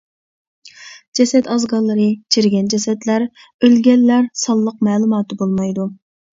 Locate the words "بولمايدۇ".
5.47-5.91